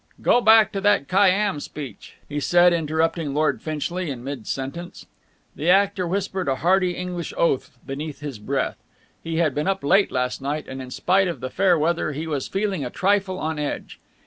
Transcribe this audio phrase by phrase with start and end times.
[0.23, 5.05] "Go back to that Khayyám speech!" he said interrupting Lord Finchley in mid sentence.
[5.55, 8.77] The actor whispered a hearty English oath beneath his breath.
[9.23, 12.25] He had been up late last night, and, in spite of the fair weather, he
[12.25, 13.99] was feeling a trifle on edge.